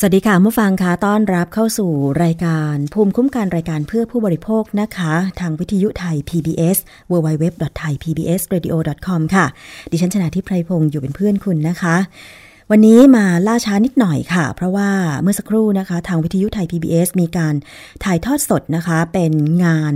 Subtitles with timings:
[0.00, 1.90] สวัสดีค่ะผู้ฟังคะต้อนรับเข้าสู่
[2.24, 6.76] รายการ ภูมิคุ้มกันรายการเพื่อผู้บริโภคนะคะ ทางวิทยุไทย PBS
[7.10, 9.46] www.thaipbsradio.com ค่ะ
[9.90, 11.96] ดิฉันชนะทิพไพรพงศ์อยู่เป็นเพื่อนคุณนะคะ
[12.70, 14.90] วันนี้มาล่าช้านิดหน่อยค่ะ เพราะว่า
[15.22, 17.54] เมื่อสักครู่นะคะ ทางวิทยุไทย PBS มีการ
[18.04, 19.32] ถ่ายทอดสดนะคะ เป็น
[19.64, 19.92] งาน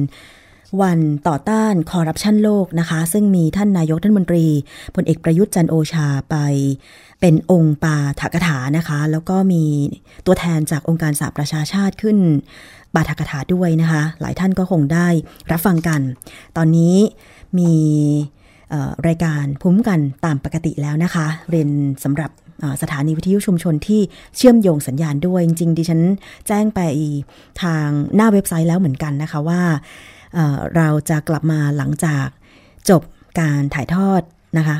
[0.83, 4.45] วันต่อต้านคอร์รัปชันโลกนะคะ ซึ่งมีท่านนายกท่านมนตรี
[4.95, 6.37] พลเอกประยุทธ์จันโอชาไป
[7.21, 9.63] เป็นองค์ปาถกถานะคะ แล้วก็มี
[10.27, 12.17] ตัวแทนจากองค์การสหประชาชาติขึ้น
[12.95, 15.09] บาถกถาด้วยนะคะ หลายท่านก็คงได้
[15.51, 16.01] รับฟังกัน
[16.57, 16.97] ตอนนี้
[17.59, 17.73] มี
[19.07, 21.71] รายการภูมิกันตามปกติแล้วนะคะ เรียน
[22.05, 22.31] สำหรับ
[22.83, 24.01] สถานีวิทยุชุมชนที่
[24.37, 26.01] เชื่อมโยงสัญญาณด้วย จริงๆดิฉัน
[26.49, 26.81] แจ้งไป
[27.63, 29.61] ทางหน้าเว็บไซต์แล้วเหมือนกันนะคะว่า
[30.77, 32.27] เราจะกลับมาหลังจาก
[32.91, 33.03] จบ
[33.41, 34.23] การถ่ายทอด
[34.59, 34.79] นะคะ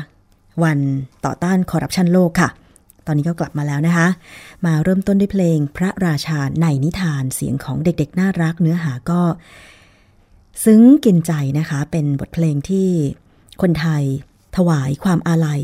[0.63, 0.79] วัน
[1.25, 2.49] ต่อต้านคอร์รัปชันโลกค่ะ
[3.07, 4.07] ตอนนี้ก็กลับมาแล้วนะคะ
[4.65, 9.21] มาเริ่มต้นด้วยเพลงพระราชาในนิทานเสียงของเด็กๆ น่ารักเนื้อหาก็
[10.65, 12.89] ซึ้งกินใจนะคะ เป็นบทเพลงที่
[13.61, 14.03] คนไทย
[14.55, 15.61] ถวายความอาลัย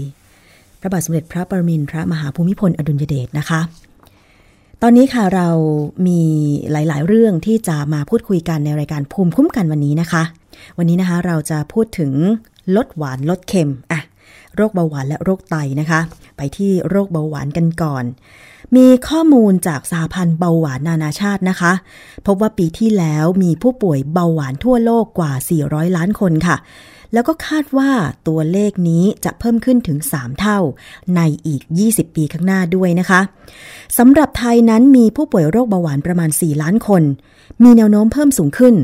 [0.80, 3.62] พระบาทสมเด็จพระปรมินทรมหาภูมิพลอดุลยเดชนะคะ
[4.81, 5.50] ตอนนี้ค่ะเรา
[6.07, 6.21] มี
[6.71, 10.24] หลาย ๆ เรื่องที่จะมาพูดคุยกันในรายการภูมิคุ้มกันวันนี้นะคะ
[10.77, 12.13] วันนี้นะคะเราจะพูดถึง
[12.75, 14.01] ลดหวานลดเค็มอะ
[14.56, 16.00] โรคเบาหวานและโรคไตนะคะ
[16.38, 18.03] ไปที่โรคเบาหวานกันก่อน
[18.75, 21.71] มีข้อมูลจากสหพันธ์เบาหวานนานาชาตินะคะ
[22.25, 25.31] พบว่าปีที่แล้วมีผู้ป่วยเบาหวานทั่วโลกกว่า
[25.65, 26.57] 400 ล้านคนค่ะ
[27.13, 27.92] แล้วก็คาดว่า
[28.27, 30.59] ตัวเลขนี้จะเพิ่มขึ้นถึง 3 เท่า
[31.15, 33.21] ในอีก 20 ปีข้างหน้าด้วยนะคะ
[33.98, 37.04] สำหรับไทยนั้นมีผู้ป่วยโรคเบาหวานประมาณ 4 ล้านคน
[37.63, 38.75] มีแนวโน้มเพิ่มสูงขึ้น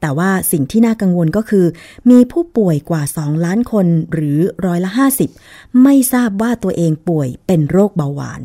[0.00, 1.66] แต่ว่าสิ่งที่น่ากังวลก็คือ
[2.10, 4.90] มีผู้ป่วยกว่า 2 ล้านคนหรือร้อยละ
[5.36, 8.40] 50 ไม่ทราบว่าตัวเองป่วยเป็นโรคเบาหวาน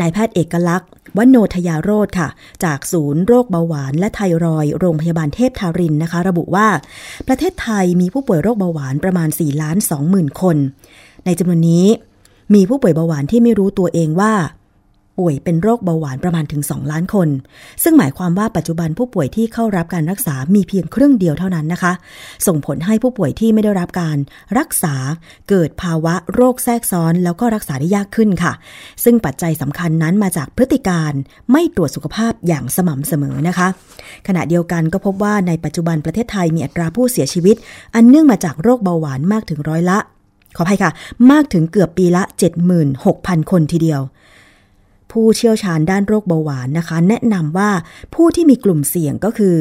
[0.00, 0.88] นายแพทย์เอกลักษณ์
[1.18, 2.28] วโนทยาโรธค่ะ
[2.64, 6.68] จากศูนย์โรคเบาหวานและไทรอยโรงพยาบาลเทพทารินนะคะ ระบุว่า
[7.28, 10.56] ประเทศไทยมีผู้ป่วยโรคเบาหวานประมาณ4ล้าน2หมื่นคน
[11.24, 11.86] ในจำนวนนี้
[12.54, 14.32] มีผู้ป่วยเบาหวานที่ไม่รู้ตัวเองว่า
[15.18, 17.28] ป่วยเป็นโรคเบาหวานประมาณถึง 2 ล้านคน
[17.82, 21.92] ซึ่งหมายความว่าปัจจุบันผู้ป่วยที่เข้ารับการรักษามีเพียงครึ่งเดียวเท่านั้นนะคะ
[22.46, 24.18] ส่งผลให้ผู้ป่วยที่ไม่ได้รับการ
[24.58, 24.94] รักษา
[25.48, 28.52] เกิดภาวะโรคแทรกซ้อน แล้วก็รักษาได้ยากขึ้นค่ะ
[29.04, 31.12] ซึ่งปัจจัยสำคัญนั้นมาจากพฤติการ
[31.52, 33.68] ไม่ตรวจสุขภาพอย่างสม่ำเสมอนะคะ
[34.26, 37.56] ขณะเดียวกันก็พบว่าในปัจจุบันประเทศไทยมีอัตราผู้เสียชีวิต
[37.94, 39.98] อันเนื่องมาจากโรคเบาหวานมากถึงร้อยละ
[40.56, 40.90] ขออภัยค่ะ
[41.32, 42.22] มากถึงเกือบปีละ
[42.86, 44.00] 76,000 คนทีเดียว
[45.12, 47.70] ผู้เชี่ยวชาญด้านโรคเบาหวานนะคะ แนะนำว่า
[48.14, 49.56] ผู้ที่มีกลุ่มเสี่ยงก็คือ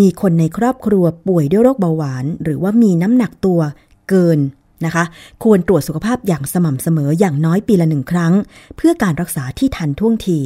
[0.00, 3.60] มีคนในครอบครัวป่วยด้วยโรคเบาหวาน หรือว่ามีน้ำหนักตัว
[4.08, 4.38] เกิน
[4.84, 5.04] นะคะ
[5.42, 8.32] ควรตรวจสุขภาพอย่างสม่ำเสมออย่างน้อยปีละหนึ่งครั้ง
[8.76, 10.38] เพื่อการรักษาที่ทันท่วงที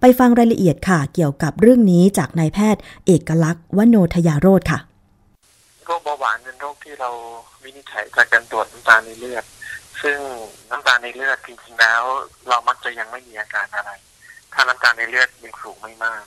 [0.00, 4.78] ไปฟังรายละเอียดค่ะ เกี่ยวกับเรื่องนี้จากนายแพทย์ เอกลักษณ์วโนทยาโรธค่ะ
[5.84, 7.10] โรคเบาหวานเป็นโรคที่เรา
[7.62, 9.44] วินิจฉัยจากการตรวจน้ำตาลในเลือด
[10.02, 10.18] ซึ่ง
[10.70, 12.02] น้ำตาลในเลือดจริงๆแล้ว
[12.48, 13.90] เรามักจะยังไม่มีอาการอะไร
[14.52, 16.24] ถ้าน้ำตาลในเลือดยังสูงไม่มาก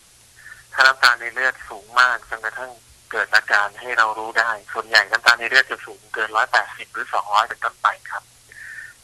[0.74, 2.71] ถ้าน้ำตาลในเลือดสูงมากจนกระทั่ง
[3.11, 8.23] เกิดอาการให้เรารู้ได้ ส่วนใหญ่น้ำตาลในเลือดจะสูงเกินร้อยแปดสิบหรือสองร้อยเป็นต้นไปครับ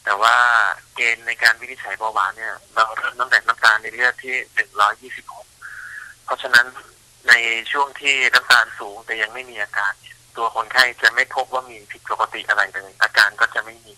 [0.03, 0.35] แต่ว่า
[0.95, 5.47] เกณฑ์ในการวินิจฉัยเบาหวานเนี่ย เราเริ่มตั้งแต่น้ำตาลในเลือดที่หนึ่งร้อยยี่สิบหก
[6.25, 6.65] เพราะฉะนั้น
[7.29, 7.33] ใน
[7.71, 9.93] ช่วงที่น้ำตาลสูงแต่ยังไม่มีอาการ
[10.37, 13.93] ตัวคนไข้จะไม่พบว่ามีผิดปกติอะไรเลยอาการก็จะไม่มี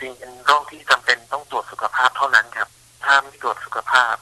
[0.00, 2.68] จริงเป็นโรคที่จำเป็นต้องตรวจสุขภาพเท่านั้นครับ
[3.04, 4.14] ถ้าไม่ตรวจสุขภาพ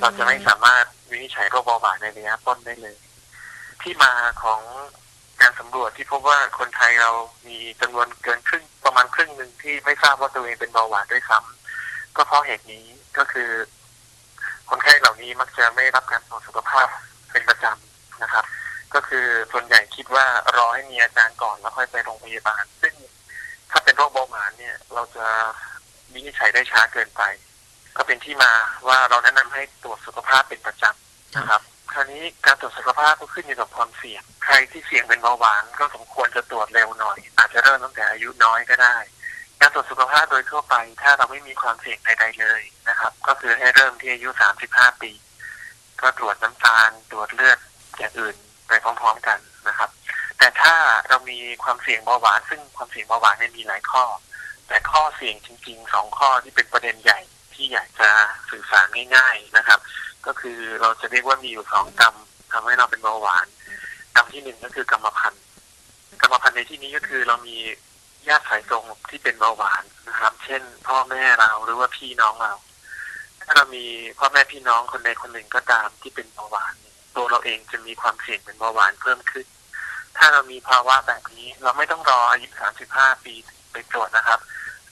[0.00, 2.96] เราจะไม่สามารถวินิจฉัยโรคเบาหวานในระยะต้นได้เลย
[3.82, 4.12] ที่มา
[4.42, 4.60] ของ
[5.40, 7.10] การสำรวจที่พบว่าคนไทยเรา
[7.46, 12.86] มีจำนวนเกินครึ่งประมาณครึ่งหนึ่งที่ไม่ทราบว่าตัวเองเป็นเบาหวานด้วยซ้ำก็เพราะเหตุนี้
[13.18, 13.50] ก็คือ
[14.70, 16.86] คนไข้เหล่านี้มักจะไม่รับการตรวจสุขภาพ
[17.32, 18.44] เป็นประจำนะครับ
[18.94, 20.26] ก็คือส่วนใหญ่คิดว่า
[20.56, 22.94] รอให้มีอาการก่อนแล้วค่อยไปโรงพยาบาล ซึ่ง
[23.74, 25.26] ถ้าเป็นโรคเบาหวานเนี่ย เราจะ
[26.12, 27.22] วินิจฉัยได้ช้าเกินไป
[27.96, 28.52] ก็เป็นที่มา
[28.88, 31.62] ว่าเราแนะนำให้ตรวจสุขภาพเป็นประจำนะครับ
[31.92, 38.96] คราวนี้การตรวจสุขภาพก็ขึ้นอยู่กับความเสี่ยง ใครที่เสี่ยงเป็นเบาหวานก็สมควรจะตรวจเร็วหน่อย อาจจะเริ่มตั้งแต่อายุน้อยก็ได้
[39.60, 44.28] การตรวจสุขภาพโดยทั่วไป ถ้าเราไม่มีความเสี่ยงใดๆเลยนะครับ ก็คือให้เริ่มที่อายุ
[44.66, 45.12] 35 ปี
[46.00, 47.58] ก็ตรวจน้ำตาล ตรวจเลือด
[47.98, 48.36] อย่างอื่น
[48.68, 49.38] ไปพร้อมๆกัน
[49.68, 49.90] นะครับ
[50.44, 50.76] แต่ถ้า
[51.08, 54.04] เรามีความเสี่ยงเบาหวาน ซึ่งความเสี่ยงเบาหวานเนี่ยมีหลายข้อ
[54.68, 57.20] แต่ข้อเสี่ยงจริงๆสองข้อที่เป็นประเด็นใหญ่
[57.54, 58.10] ที่อยากจะ
[58.50, 58.86] สื่อสาร
[59.16, 59.80] ง่ายๆนะครับ
[60.26, 62.14] ก็คือเราจะเรียกว่ามีอยู่สองกรรม
[62.52, 63.46] ทำให้เราเป็นเบาหวาน
[64.16, 65.44] กรรมที่หนึ่งก็คือกรรมพันธุ์
[66.20, 67.56] กรรมพันธุ์ในที่นี้ก็คือเรามี
[68.28, 72.54] ญาติสายตรงที่เป็นเบาหวานนะครับ เช่น พ่อแม่เราหรือว่าพี่น้องเรา
[73.42, 73.84] ถ้าเรามี
[74.18, 76.74] พ่อแม่พี่น้องคนใดคนหนึ่งก็ตามที่เป็นเบาหวาน
[77.16, 79.46] ตัวเราเองจะมีความเสี่ยงเป็นเบาหวานเพิ่มขึ้น
[80.16, 82.48] ถ้าเรามีภาวะแบบนี้ เราไม่ต้องรออายุ
[82.86, 83.34] 35 ปี
[83.72, 84.40] ไปตรวจนะครับ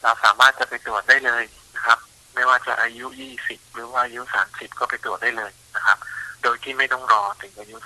[0.02, 1.44] เราสามารถจะไปตรวจได้เลย
[1.76, 1.98] นะครับ
[2.34, 3.06] ไม่ว่าจะอายุ
[3.40, 5.98] 20 หรือว่าอายุ 30 ก็ไปตรวจได้เลยนะครับ
[6.42, 7.76] โดยที่ไม่ต้องรอถึงอายุ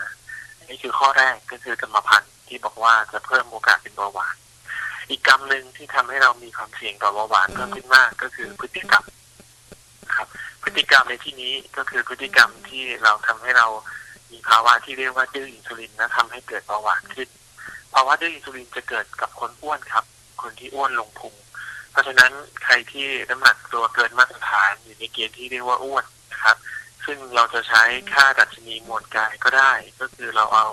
[0.00, 4.36] 35 นี่คือข้อแรกก็คือกรรมพันธุ์ที่บอกว่าจะเพิ่มโอกาสเป็นเบาหวาน
[5.10, 9.04] อีกกรรมหนึ่งที่ทำให้เรามีความเสี่ยงต่อเบาหวานเพิ่มขึ้นมากก็คือพฤติกรรม
[10.06, 10.28] นะครับ
[10.62, 13.66] พฤติกรรมในที่นี้ก็คือพฤติกรรมที่เราทำให้เรา
[14.32, 17.28] มีภาวะที่เรียกว่าดื้ออินซูลินและทำให้เกิดเบาหวานขึ้น
[17.94, 20.04] ภาวะดื้ออินซูลินจะเกิดกับคนอ้วนครับ
[20.42, 21.34] คนที่อ้วนลงพุง
[21.90, 22.32] เพราะฉะนั้น
[22.64, 26.56] ใครที่น้ำหนักตัวเกินมาตรฐานอยู่ในเกณฑ์ที่เรียกว่าอ้วนนะครับ
[27.04, 27.82] ซึ่งเราจะใช้
[28.12, 30.66] ค่าดัชนีมวลกายก็ได้ ก็คือเราเอา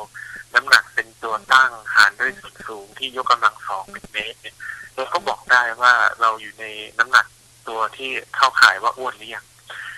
[0.53, 4.55] น้ำหนักเป็นตัวตั้งหารด้วยส่วนสูงที่ยกกำลังสองเป็นเมตรเนี่ย
[4.95, 6.65] เราก็บอกได้ว่าเราอยู่ใน
[6.99, 7.25] น้ำหนัก
[7.67, 9.45] ตัวที่เข้าข่ายว่าอ้วนหรือยัง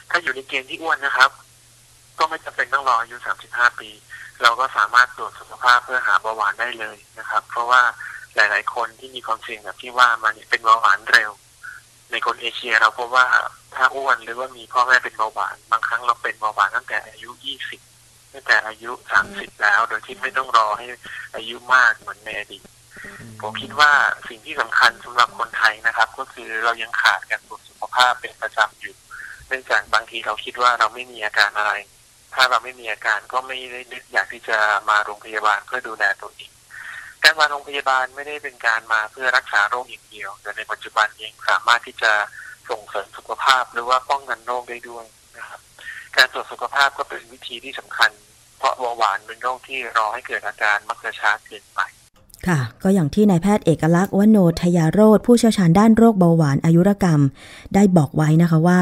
[0.10, 1.32] ถ้าอยู่ในเกณฑ์ที่อ้วนนะครับ
[2.20, 3.16] ก็ไม่จำเป็นต้องรออายุ
[3.48, 3.90] 35 ปี
[4.42, 7.82] เราก็สามารถตรวจสุขภาพเพื่อหาเบาหวานได้เลยนะครับ เพราะว่า
[8.36, 11.32] หลาย ๆ คนที่มีความเสี่ยงแบบที่ว่ามันเป็นเบาหวานเร็ว
[12.12, 13.26] ในคนเอเชียเราพบว่า
[13.76, 17.30] ถ้าอ้วนหรือว่ามีพ่อแม่เป็นเบาหวาน บางครั้งเราเป็นเบาหวานตั้งแต่อายุ
[17.82, 18.92] 20 ตั้งแต่อายุ
[19.26, 20.86] 30 แล้ว โดยที่ไม่ต้องรอให้
[21.36, 22.64] อายุมากเหมือนในอดีต
[23.42, 23.92] ผมคิดว่า
[24.30, 28.96] สิ่งที่สำคัญสำหรับคนไทยนะครับ ก็คือเรายังขาดการตรวจสุขภาพเป็นประจำอยู่
[29.48, 31.74] เนื่องจากบางทีเราคิดว่าเราไม่มีอาการอะไร
[32.34, 34.58] ถ้าเราไม่มีอาการก็ไม่ได้นึกอยากที่จะ
[34.90, 36.52] มาโรงพยาบาลเพื่อดูแลตัวเอง
[37.24, 42.12] การมาโรงพยาบาลไม่ได้เป็นการมาเพื่อรักษาโรคอย่างเดียวแต่ในปัจจุบันเองสามารถที่จะ
[42.70, 45.06] ส่งเสริมสุขภาพหรือว่าป้องกันโรคได้ด้วย
[45.38, 45.60] นะครับ
[46.18, 48.12] การตรวจสุขภาพก็เป็นวิธีที่สำคัญ
[48.58, 51.82] เพราะเบาหวานเป็นโรคที่รอให้เกิดอาการมักจะช้าเกินไป
[52.48, 57.22] ค่ะ ก็อย่างที่นายแพทย์เอกลักษณ์วโนทยาโรธผู้เชี่ยวชาญด้านโรคเบาหวานอายุรกรรม
[57.76, 58.82] ได้บอกไว้นะคะว่า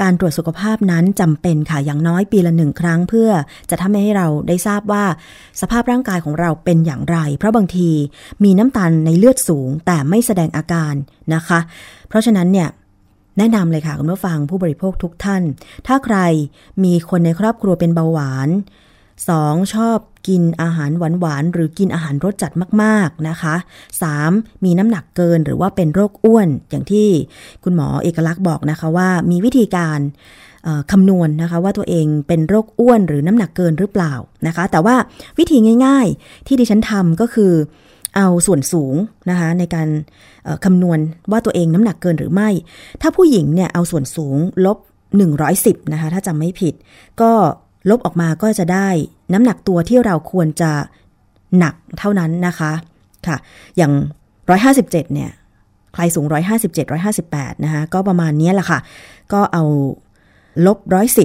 [0.00, 3.30] การตรวจสุขภาพนั้นจำเป็นค่ะอย่างน้อยปีละหนึ่งครั้ง เพื่อ
[3.70, 5.04] จะทำให้เราได้ทราบว่า
[5.60, 7.90] สภาพร่างกายของเราเป็นอย่างไร เพราะบางที
[8.44, 10.94] มีน้ำตาลในเลือดสูง แต่ไม่แสดงอาการ
[11.34, 11.58] นะคะ
[12.08, 12.68] เพราะฉะนั้นเนี่ย
[13.38, 15.42] แนะนำเลยค่ะคุณผู้ฟังผู้บริโภคทุกท่าน
[15.86, 16.18] ถ้าใคร
[16.84, 18.48] มีคนในครอบครัวเป็นเบาหวาน
[19.24, 19.74] 2.
[19.74, 23.54] ชอบกินอาหารหวานๆหรือกินอาหารรสจัดมากๆนะคะ
[24.10, 24.64] 3.
[24.64, 27.08] มีน้ำหนักเกินหรือว่าเป็นโรคอ้วน อย่างที่
[27.64, 30.00] คุณหมอเอกลักษณ์บอกนะคะว่ามีวิธีการ
[30.92, 34.14] คำนวณนนะคะว่าตัวเองเป็นโรคอ้วนหรือน้ำหนักเกินหรือเปล่า
[34.46, 34.96] นะคะ แต่ว่า
[35.38, 37.52] วิธีง่ายๆ ที่ดิฉันทำก็คือ
[38.16, 38.94] เอาส่วนสูง
[39.30, 39.88] นะคะในการ
[40.64, 40.98] คำนวณ
[41.30, 42.48] ว่าตัวเองน้ำหนักเกินหรือไม่
[43.02, 44.78] ถ้าผู้หญิงเนี่ยเอาส่วนสูงลบ
[45.34, 46.74] 110นะคะถ้าจำไม่ผิด
[47.20, 47.30] ก็
[47.90, 48.88] ลบออกมาก็จะได้
[49.32, 50.72] น้ำหนักตัวที่เราควรจะ
[51.58, 52.72] หนักเท่านั้นนะคะ
[53.26, 53.36] ค่ะ
[53.76, 53.92] อย่าง
[54.52, 55.30] 157 เนี่ย
[55.94, 58.78] ใครสูง 157 158 นะคะ ก็ประมาณนี้แหละค่ะ
[59.32, 59.64] ก็เอา
[60.66, 60.78] ลบ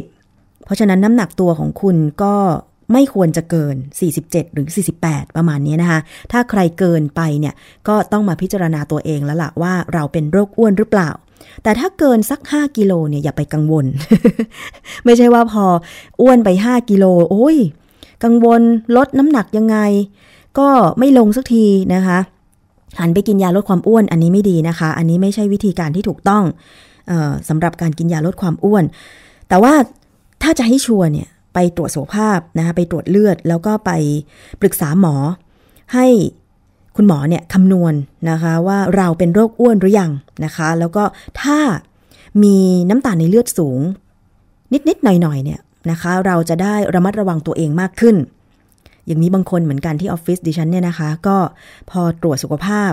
[0.10, 2.36] 110 เพราะฉะนั้นน้ำหนักตัวของคุณก็
[2.94, 3.76] ไม่ควรจะเกิน
[4.16, 4.68] 47 หรือ
[5.04, 6.00] 48 ประมาณนี้นะคะ
[6.32, 7.54] ถ้าใครเกินไปเนี่ย
[7.88, 11.10] ก็ต้องมาพิจารณาตัวเองแล้วล่ะว่าเราเป็นโรคอ้วนหรือเปล่า
[11.64, 13.86] แต่ถ้าเกินสัก 5 กิโลเนี่ยอย่าไปกังวล
[15.06, 15.66] ไม่ใช่ว่าพอ
[16.22, 17.58] อ้วนไป 5 กิโลโอ้ย
[18.24, 18.62] กังวล
[18.98, 19.78] ลดน้ำหนักยังไง
[20.60, 20.70] ก็
[21.00, 22.20] ไม่ลงสักทีนะคะ
[23.00, 26.44] หันไปกินยาลดความอ้วนอันนี้ไม่ดีนะคะ อันนี้ไม่ใช่วิธีการที่ถูกต้อง
[27.12, 28.84] ออสำหรับการกินยาลดความอ้วน
[29.50, 29.74] แต่ว่า
[30.44, 33.92] ถ้าจะให้ชัวร์เนี่ยไปตรวจสุขภาพนะคะไปตรวจเลือดแล้วก็ไป
[34.62, 35.16] ปรึกษาหมอ
[35.94, 36.08] ให้
[37.04, 37.94] คุณหมอเนี่ยคำนวณ
[38.30, 40.12] นะคะว่าเราเป็นโรคอ้วนหรือยัง
[40.46, 41.04] นะคะ แล้วก็
[41.42, 41.60] ถ้า
[42.44, 42.58] มี
[42.90, 43.80] น้ำตาลในเลือดสูง
[44.88, 45.60] นิดๆหน่อยๆเนี่ย
[45.92, 48.16] นะคะ เราจะได้ระมัดระวังตัวเองมากขึ้น
[49.06, 51.38] อย่างนี้บางคนเหมือนกันที่ออฟฟิศดิฉันเนี่ยนะคะ ก็
[51.90, 52.92] พอตรวจสุขภาพ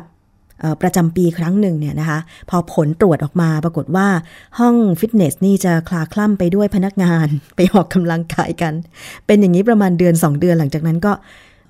[0.82, 2.18] ประจำปีครั้งหนึ่งเนี่ยนะคะ
[2.50, 4.08] พอผลตรวจออกมาปรากฏว่า
[4.58, 8.72] ห้องฟิตเนสนี่จะคลาคล่ำไปด้วยพนักงาน ไปออกกำลังกายกัน
[9.26, 11.14] เป็นอย่างนี้ประมาณเดือน 2 เดือนหลังจากนั้นก็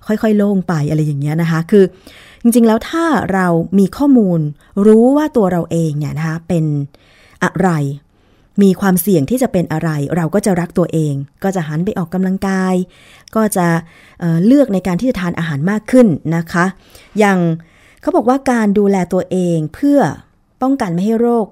[0.07, 1.85] ค่อยๆ โล่งไปอะไรอย่างเงี้ยนะคะ คือ
[2.42, 3.47] จริงๆ แล้วถ้าเรา
[3.78, 4.40] มีข้อมูล
[4.87, 6.64] รู้ว่าตัวเราเองเนี่ยนะคะเป็น
[7.45, 7.71] อะไร
[8.62, 12.75] มีความเสี่ยงที่จะเป็นอะไร เราก็จะรักตัวเอง ก็จะหันไปออกกำลังกาย
[13.37, 13.66] ก็จะ
[14.21, 16.64] เเลือกในการที่จะทานอาหารมากขึ้นนะคะ
[17.18, 17.38] อย่าง
[18.00, 20.00] เขาบอกว่าการดูแลตัวเองเพื่อ
[20.62, 21.47] ป้องกันไม่ให้โรค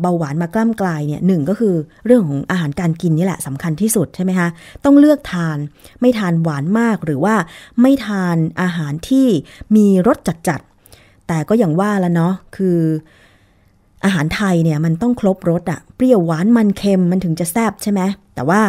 [0.00, 1.74] เบาหวานมากล้ำกลายเนี่ยหนึ่งก็คือ
[2.06, 4.48] เรื่องของอาหารการกินนี่แหละสำคัญที่สุดใช่ไหมคะ
[4.84, 5.58] ต้องเลือกทาน
[6.00, 7.34] ไม่ทานหวานมากหรือว่า
[7.80, 9.26] ไม่ทานอาหารที่
[9.76, 12.78] มีรสจัดๆแต่ก็อย่างว่าแล้วเนาะคือ
[14.04, 18.00] อาหารไทยเนี่ยมันต้องครบรสอะเปรี้ยวหวานมันเค็มมันถึงจะแซ่บใช่ไหม
[18.34, 18.60] แต่ว่า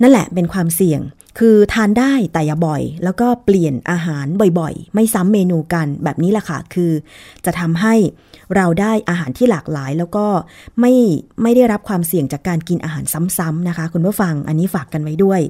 [0.00, 1.00] นั่นแหละเป็นความเสี่ยง
[1.38, 4.26] คือทานได้แต่อย่าบ่อย แล้วก็เปลี่ยนอาหาร
[4.60, 6.92] บ่อยๆ ไม่ซ้ำเมนูกันแบบนี้แหละค่ะ คือ
[7.44, 7.94] จะทำให้
[8.56, 10.26] เราได้อาหารที่หลากหลาย แล้วก็
[10.80, 10.92] ไม่
[11.42, 13.04] ไม่ได้รับความเสี่ยงจากการกินอาหาร
[13.38, 15.40] ซ้ำๆนะคะ คุณผู้ฟังอันนี้ฝากกันไว้ด้วย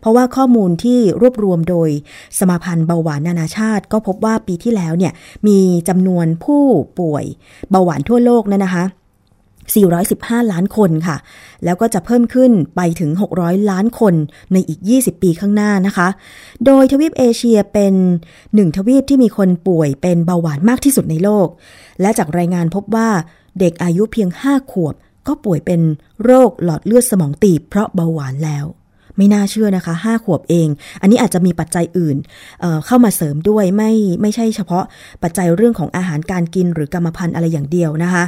[0.00, 1.90] เพราะว่าข้อมูลที่รวบรวมโดย
[2.38, 5.12] สมาพันธ์เบาหวานนานาชาติ ก็พบว่าปีที่แล้วเนี่ย
[5.46, 6.64] มีจำนวนผู้
[7.00, 7.24] ป่วย
[7.70, 8.84] เบาหวานทั่วโลกนะนะคะ
[9.74, 11.16] 415 ล้านคนค่ะ
[11.64, 13.10] แล้วก็จะเพิ่มขึ้นไปถึง
[13.40, 14.14] 600 ล้านคน
[14.52, 16.08] ในอีก 20 ปีข้างหน้านะคะ
[16.66, 17.94] โดยทวีปเอเชียเป็น
[18.54, 21.48] หนึ่งทวีปที่มีคนป่วยเป็นเบาหวานมากที่สุดในโลก
[22.00, 23.08] และจากรายงานพบว่า
[23.58, 24.94] เด็กอายุเพียง 5 ขวบ
[25.26, 25.80] ก็ป่วยเป็น
[26.24, 28.66] โรคหลอดเลือดสมองตีบเพราะเบาหวานแล้ว
[29.16, 30.68] ไม่น่าเชื่อนะคะ 5 ขวบเอง
[31.00, 32.16] อันนี้อาจจะมีปัจจัยอื่น
[32.60, 34.84] เเข้ามาเสริมด้วยไม่ไม่ใช่เฉพาะ
[35.22, 38.24] ปัจจัยเรื่องของอาหารการกินหรือกรรมพันธุ์อะไรอย่างเดียวนะคะ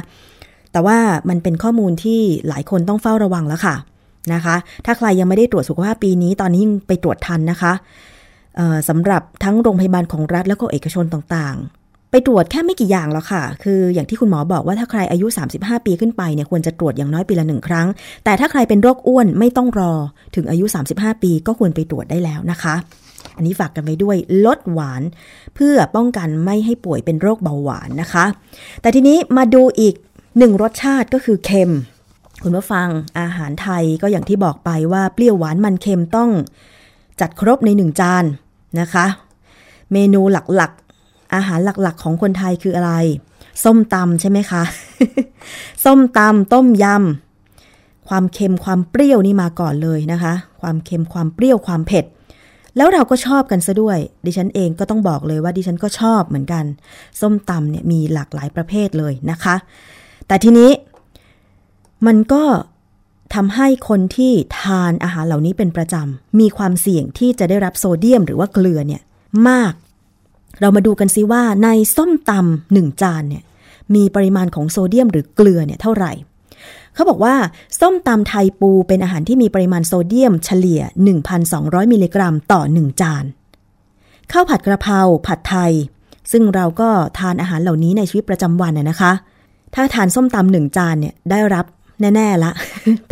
[0.71, 0.97] แต่ว่า
[1.29, 3.75] มันเป็นข้อมูลที่หลายคนต้องเฝ้าระวังแล้วค่ะ
[4.33, 7.73] นะคะ ถ้าใครยังไม่ได้ตรวจสุขภาพปีนี้ตอนนี้ยังไปตรวจทันนะคะ
[8.89, 17.87] สำหรับทั้งโรงพยาบาลของรัฐแล้วก็เอกชนต่างๆ ไปตรวจแค่ไม่กี่อย่างแล้วค่ะ คืออย่างที่คุณหมอบอกว่าถ้าใครอายุ 35 ปีขึ้นไปเนี่ยควรจะตรวจอย่างน้อยปีละหนึ่งครั้ง
[18.23, 19.93] แต่ถ้าใครเป็นโรคอ้วนไม่ต้องรอ
[20.35, 22.75] ถึงอายุ 35 ปีก็ควรไปตรวจได้แล้วนะคะ
[23.37, 25.01] อันนี้ฝากกันไว้ด้วยลดหวาน
[25.55, 28.25] เพื่อป้องกันไม่ให้ป่วยเป็นโรคเบาหวานนะคะ
[28.81, 29.95] แต่ทีนี้มาดูอีก
[30.37, 31.73] หนึ่งรสชาติก็คือเค็ม
[32.43, 32.87] คุณผู้ฟัง
[33.19, 36.29] อาหารไทยก็อย่างที่บอกไปว่าเปรี้ยวหวานมันเค็มต้อง
[37.19, 38.23] จัดครบในหนึ่งจาน
[38.79, 39.05] นะคะ
[39.91, 42.93] เมนูหลักๆ อาหารหลักๆ ของคนไทยคืออะไร
[43.63, 44.63] ส้มตำใช่ไหมคะ
[45.85, 52.05] ส้มตำต้มยำความเค็มความเปรี้ยวนี่มาก่อนเลยนะคะ ความเค็มความเปรี้ยวความเผ็ด
[52.77, 56.65] แล้วเราก็ชอบกันซะด้วย ดิฉันเองก็ต้องบอกเลยว่าดิฉันก็ชอบเหมือนกัน
[57.21, 59.55] ส้มตำเนี่ยมีหลากหลายประเภทเลยนะคะ
[60.31, 60.71] แต่ทีนี้
[62.07, 62.43] มันก็
[63.35, 69.01] ทำให้คนที่ทานอาหารเหล่านี้เป็นประจำ มีความเสี่ยงที่จะได้รับโซเดียมหรือว่าเกลือเนี่ย
[69.47, 69.73] มาก
[70.59, 73.43] เรามาดูกันซิว่าในส้มตำหนึ่งจานเนี่ย
[73.95, 76.11] มีปริมาณของโซเดียมหรือเกลือเนี่ยเท่าไหร่
[76.93, 77.35] เขาบอกว่า
[77.79, 80.81] ส้มตำไทยปูเป็นอาหารที่มีปริมาณโซเดียมเฉลี่ย
[81.37, 83.23] 1,200 มิลลิกรัมต่อ 1 จาน
[84.31, 85.73] ข้าวผัดกระเพราผัดไทย
[86.31, 86.89] ซึ่งเราก็
[87.19, 89.13] ทานอาหารเหล่านี้ในชีวิตประจำวันนะคะ
[89.75, 91.65] ถ้าทานส้มตำหนึ่งจานเนี่ยได้รับ
[92.15, 92.51] แน่ ๆ ละ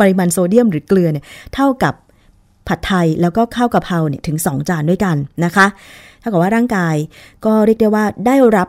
[0.00, 1.94] ปริมาณโซเดียมหรือเกลือเนี่ยเท่ากับ
[2.66, 5.66] ผัดไทยแล้วก็ข้าวกะเพราเนี่ยถึง 2 จานด้วยกันนะคะ
[6.22, 6.94] ถ้ากับว่าร่างกาย
[7.44, 8.68] ก็เรียกได้ว่าได้รับ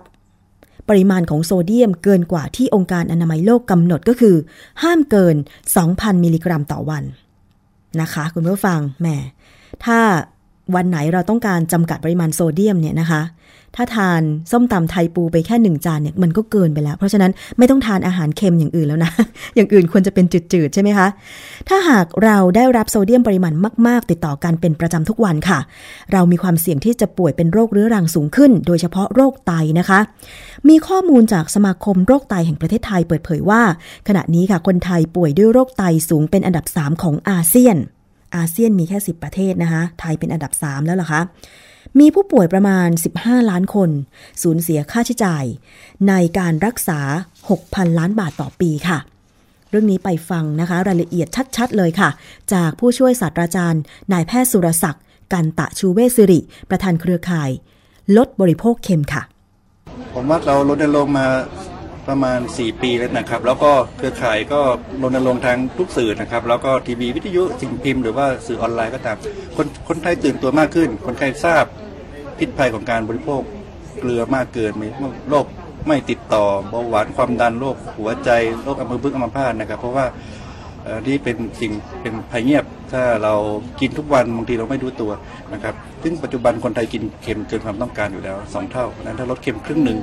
[0.89, 4.35] ปริมาณของโซเดียมเกินกว่าที่องค์การอนามัยโลกกำหนดก็คือ
[4.83, 5.35] ห้ามเกิน
[5.79, 7.03] 2,000 มิลลิกรัมต่อวัน
[8.01, 9.07] นะคะ คุณผู้ฟังแหม
[9.85, 9.99] ถ้า
[10.75, 13.21] วันไหนเราต้องการจำกัดปริมาณโซเดียมเนี่ยนะคะ
[13.75, 14.21] ถ้าทาน
[14.51, 19.11] ส้มตำไทยปูไปแค่หนึ่งจานเนี่ยมันก็เกินไปแล้ว เพราะฉะนั้นไม่ต้องทานอาหารเค็มอย่างอื่นแล้วนะ
[19.55, 21.07] อย่างอื่นควรจะเป็นจืดๆใช่ไหมคะ
[21.69, 23.53] ถ้าหากเราได้รับโซเดียมปริมาณ
[23.87, 25.59] มาก ๆ ติดต่อกันเป็นประจำทุกวันค่ะ
[26.11, 29.99] เรามีความเสี่ยงที่จะป่วยเป็นโรคเรื้อรังสูงขึ้น โดยเฉพาะโรคไตนะคะ
[30.69, 33.61] มีข้อมูลจากสมาคมโรคไตแห่งประเทศไทยเปิดเผยว่า
[34.07, 37.77] ขณะนี้ค่ะคนไทยป่วยด้วยโรคไตสูงเป็นอันดับ 3 ของอาเซียน
[38.35, 41.21] อาเซียนมีแค่ 10 ประเทศนะคะ ไทยเป็นอันดับ 3 แล้วล่ะคะ
[41.99, 42.87] มีผู้ป่วยประมาณ
[43.19, 43.89] 15 ล้านคน
[44.43, 45.45] สูญเสียค่าใช้จ่าย
[46.07, 46.99] ในการรักษา
[47.49, 48.99] 6,000 ล้านบาทต่อปีค่ะ
[49.69, 52.09] เรื่องนี้ไปฟังนะคะ รายละเอียดชัดๆ เลยค่ะ
[52.53, 53.81] จากผู้ช่วยศาสตราจารย์
[54.13, 56.39] นายแพทย์สุรศักดิ์กันตะชูเวสิริ
[56.69, 57.49] ประธานเครือข่าย
[58.17, 59.23] ลดบริโภคเค็มค่ะ
[60.13, 61.25] ผมว่าเราลดลงมา
[62.07, 64.61] ประมาณ 4 ปีแล้วนะครับ แล้วก็เครือข่ายก็
[65.01, 69.17] รณรงค์ทางทุกสื่อนะครับ แล้วก็ทีวีวิทยุสิ่งพิมพ์หรือว่าสื่อออนไลน์ก็ตาม
[69.57, 71.65] คนคนไทยตื่นตัวมากขึ้น คนไทยทราบ
[72.39, 73.41] พิษภัยของการบริโภค
[73.99, 74.87] เกลือมากเกินมี
[75.29, 75.45] โรค
[75.87, 78.29] ไม่ติดต่อเบาหวานความดันโรคหัวใจ
[78.63, 80.05] โรคอัมพฤกษ์อัมพาตนะครับ เพราะว่า
[81.07, 83.33] นี่เป็นสิ่งเป็นภัยเงียบ ถ้าเรา
[83.79, 85.11] กินทุกวันบางทีเราไม่รู้ตัว
[85.53, 89.97] นะครับ ซึ่งปัจจุบันคนไทยกินเค็มเกินความต้องการอยู่แล้วสองเท่านั้นถ้าลดเค็มครึ่งหนึ่ง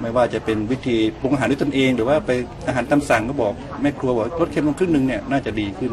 [0.00, 2.30] ไม่ว่าจะเป็นวิธีปรุงอาหารด้วยตนเอง หรือว่าไป
[2.68, 5.92] อาหารตามสั่งก็บอกแม่ครัวบอกลดเค็มลงครึ่งหนึ่งเนี่ยน่าจะดีขึ้น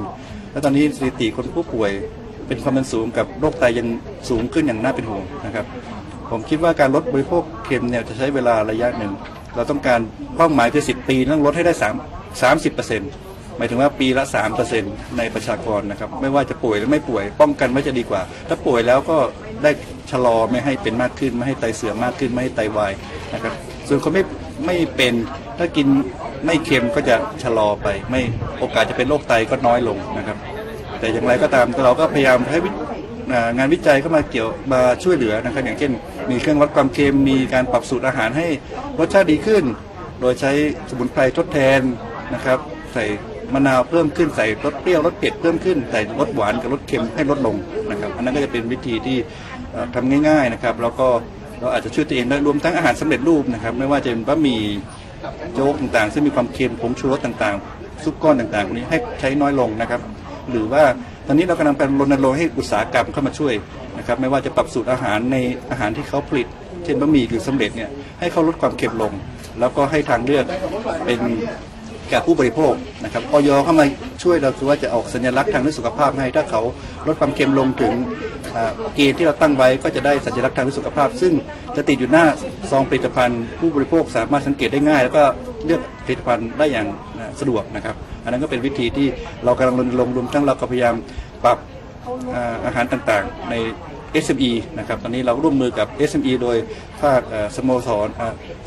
[0.52, 1.91] แล้วตอนนี้สถิติคนผู้ป่วย
[2.48, 3.88] เป็นความดันสูงกับโรคไตยัง
[4.30, 5.65] สูงขึ้นอย่างน่าเป็นห่วงนะครับ
[6.32, 9.13] ผมคิดว่าการลดบริโภคเค็มเนี่ยจะใช้เวลาระยะหนึ่ง
[9.56, 10.00] เราต้องการ
[10.38, 13.12] เป้าหมายคือสิปีต้องลดให้ได้3 30เปอร์เซ็นต์
[13.58, 14.24] หมายถึงว่าปีละ
[14.70, 19.17] 3%ในประชากรนะครับ ไม่ว่าจะป่วยหรือไม่ป่วย ป้องกันไม่จะดีกว่า ถ้าป่วยแล้วก็
[19.63, 19.72] ได้
[20.12, 22.91] ชะลอไม่ให้เป็นมากขึ้น ไม่ให้ไตเสื่อมมากขึ้น ไม่ให้ไตวาย
[23.34, 23.54] นะครับ
[23.88, 24.23] ส่วนคนไม่
[24.65, 25.13] ไม่เป็น
[25.58, 25.88] ถ้ากิน
[26.45, 28.21] ไม่เค็มก็จะชะลอไป ไม่
[28.60, 30.38] โอกาสจะเป็นโรคไตก็น้อยลงนะครับ
[31.00, 32.60] แต่อย่างไรก็ตามเราก็พยายามให้
[33.58, 35.91] งานวิจัยเข้ามาเกี่ยวมาช่วยเหลือนะครับ อย่างเช่น
[36.30, 38.47] มีเครื่องวัดความเค็มมีการปรับสูตรอาหารให้
[39.00, 39.63] รสชาติดีขึ้น
[40.21, 40.52] โดยใช้
[40.89, 41.82] สมุนไพรทดแทน
[42.34, 42.60] นะครับ
[42.93, 43.06] ใส่
[43.54, 47.56] มะนาวเพิ่มขึ้นใส่รสเปรี้ยวรสเผ็ดเพิ่มขึ้นใส่รสหวานกับรสเค็มให้ลดลง
[47.89, 49.17] นะครับ อันนั้นก็จะเป็นวิธีที่
[49.95, 51.08] ทำง่าย ๆนะครับ แล้วก็
[51.60, 54.62] เราอาจจะช่วยตัวเองได้รวมทั้งอาหารสำเร็จรูปนะครับ ไม่ว่าจะเป็นบะหมี่
[55.54, 60.02] โจ๊กต่างๆ ซึ่งมีความเค็มผงชูรสต่างๆ ซุปก้อนต่างๆพวกนี้ให้ใช้น้อยลงนะครับ
[60.52, 60.84] หรือว่า
[61.28, 63.54] ตอนนี้เรากำลังเป็นรณรงค์ให้อุตสาหกรรมเข้ามาช่วย
[63.98, 65.38] นะครับไม่ว่าจะปรับสูตรอาหารใน
[65.72, 66.48] อาหารที่เขาผลิต
[66.84, 67.89] เช่นบะหมี่หรือสำเร็จเนี่ย
[68.20, 69.13] ให้เขาลดความเค็มลง
[69.60, 70.46] แล้วก็ให้ทางเลือก
[71.06, 71.20] เป็น
[72.10, 73.86] แก่ผู้บริโภคนะครับออยเข้ามา
[74.24, 76.62] ช่วยเราคือว่าจะออกสัญลักษณ์ทางด้านสุขภาพให้ถ้าเขา
[77.08, 77.93] ลดความเค็มลงถึง
[78.96, 81.34] เกณฑ์ที่เราตั้งไว้ก็จะได้สัญลักษณ์ทางสุขภาพ ซึ่ง
[81.76, 82.26] จะติดอยู่หน้า
[82.72, 85.24] ซองผลิตภัณฑ์ผู้บริโภคสามารถสังเกตได้ง่าย แล้วก็
[85.65, 86.88] เลือกผลิตภัณฑ์ได้อย่าง
[87.39, 89.08] สะดวกนะครับ อันนั้นก็เป็นวิธีที่
[89.46, 90.96] เรากำลังรณรงค์รวมทั้งเราก็พยายาม
[91.43, 91.58] ปรับ
[92.65, 93.56] อาหารต่างๆใน
[94.26, 96.58] SME นะครับตอนนี้เราร่วมมือกับ SME โดย
[97.02, 97.22] ภาค
[97.56, 98.08] สโมสร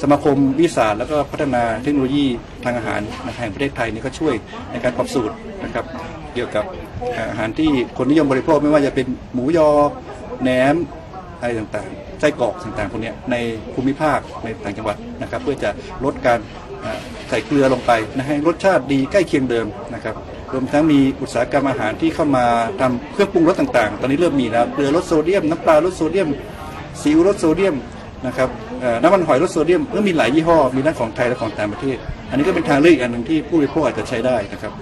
[0.03, 2.27] สมาคมวิสาแล้วก็พัฒนาเทคโนโลยี
[2.65, 3.01] ทางอาหาร
[3.39, 4.35] แห่งประเทศไทยนี่ก็ช่วย
[4.71, 5.85] ในการปรับสูตรนะครับ
[6.35, 6.65] เกี่ยวกับ
[7.31, 9.69] อาหารที่คนนิยมบริโภคไม่ว่าจะเป็นหมูยอ
[10.43, 10.75] แหนม
[11.41, 13.37] อะไรต่างๆไส้กรอกต่างๆพวกนี้ใน
[13.75, 15.71] ภูมิภาคในต่างจังหวัดนะครับ เพื่อจะ
[16.05, 16.39] ลดการ
[17.29, 20.15] ใส่เกลือลงไปนะให้รสชาติดีใกล้เคียงเดิมนะครับ
[20.53, 22.45] รวมทั้งมีอุตสาหกรรมอาหารที่เข้ามา
[22.81, 26.29] ทำเครื่องปรุงรสต่างๆ ตอนนี้เริ่มมีแล้วเกลือลดโซเดียม น้ำปลาลดโซเดียม
[27.01, 27.75] ซีอิ๊วลดโซเดียม
[28.27, 28.49] นะครับ
[29.03, 31.97] น้ำมันหอยลดโซเดียมก็มีหลายยี่ห้อมีทั้งของไทยและของต่างประเทศ
[32.31, 34.73] อันนี้ก็เป็นทางเลือกอันหนึ่งที่ผู้บริโภคอาจจะใช้ได้นะครับ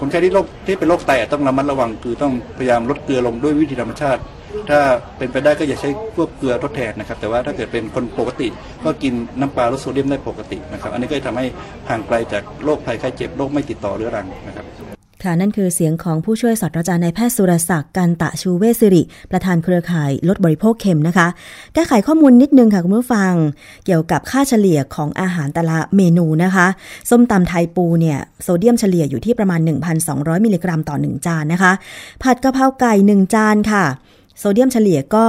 [0.00, 4.22] คนไข้ที่โรคที่เป็นโรคไตต้องระมัดระวังคือต้องพยายามลดเกลือลงด้วยวิธีธรรมชาติ
[4.70, 4.80] ถ้า
[5.18, 8.48] เป็นไปได้ก็อย่าใช้พวกเกลือทดแทนนะครับ แต่ว่าถ้าเกิดเป็นคนปกติ
[8.84, 11.46] ก็กินน้ำปลาลดโซเดียมได้ปกตินะครับ อันนี้ก็จะทำให้
[11.88, 14.66] ห่างไกลจากโรคภัยไข้เจ็บโรคไม่ติดต่อเรื้อรังนะครับ
[15.24, 21.26] ค่ะนั่นคือเสียงของผู้ช่วยศาสตราจารย์นายแพทย์สุรศักดิ์กันตะชูเวสิริ ประธานเครือข่ายลดบริโภคเค็มนะคะ
[21.74, 23.32] แก้ไขข้อมูลนิดนึงค่ะคุณผู้ฟัง
[23.86, 26.66] เกี่ยวกับค่าเฉลี่ยของอาหารแต่ละเมนูนะคะ
[27.10, 29.60] ส้มตำไทยปูเนี่ยโซเดียมเฉลี่ยอยู่ที่ประมาณ
[30.02, 31.72] 1,200 มิลลิกรัมต่อ 1 จานนะคะ
[32.22, 33.84] ผัดกะเพราไก่ 1 จานค่ะ
[34.38, 35.24] โซเดียมเฉลี่ยก็